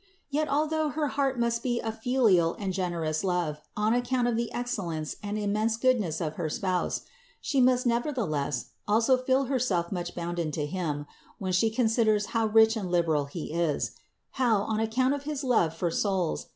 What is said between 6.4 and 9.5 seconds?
Spouse, she must nevertheless also feel